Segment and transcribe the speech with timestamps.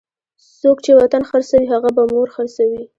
[0.59, 2.83] څوک چې وطن خرڅوي هغه به مور خرڅوي.